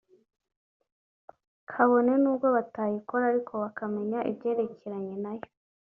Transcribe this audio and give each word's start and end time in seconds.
kabone 1.69 2.13
n’ubwo 2.21 2.47
batayikora 2.55 3.23
ariko 3.31 3.51
bakamenya 3.63 4.19
ibyerekeranye 4.31 5.15
nayo 5.23 5.47